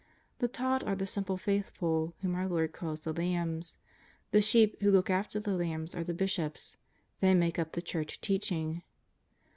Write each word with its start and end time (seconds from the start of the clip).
The 0.39 0.47
taught 0.47 0.83
arc 0.83 0.97
the 0.97 1.05
simple 1.05 1.37
faithful, 1.37 2.15
whom 2.23 2.33
our 2.33 2.47
Lord 2.47 2.71
calls 2.73 3.01
the 3.01 3.13
lambs; 3.13 3.77
the 4.31 4.41
sheep 4.41 4.81
who 4.81 4.89
look 4.89 5.11
after 5.11 5.39
the 5.39 5.55
lambs 5.55 5.93
are 5.93 6.03
the 6.03 6.11
bishops; 6.15 6.75
they 7.19 7.35
make 7.35 7.59
up 7.59 7.73
the 7.73 7.83
Church 7.83 8.19
teaching. 8.19 8.81